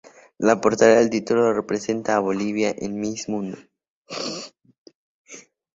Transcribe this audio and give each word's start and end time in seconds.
La 0.39 0.59
portadora 0.61 0.97
del 1.01 1.11
título, 1.11 1.53
representa 1.53 2.15
a 2.15 2.19
Bolivia 2.21 2.71
en 2.71 2.85
el 2.93 2.93
Miss 2.93 3.29
Mundo. 3.29 3.59